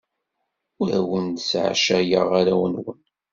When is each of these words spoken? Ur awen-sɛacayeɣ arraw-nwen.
Ur 0.81 0.87
awen-sɛacayeɣ 0.99 2.27
arraw-nwen. 2.39 2.99